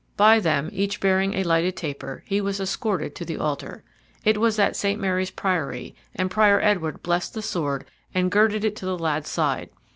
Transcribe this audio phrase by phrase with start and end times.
[0.17, 3.83] By them, each bearing a lighted taper, he was escorted to the altar.
[4.25, 4.99] It was at St.
[4.99, 9.69] Mary's Priory, and Prior Edward blessed the sword and girded it to the lad's side.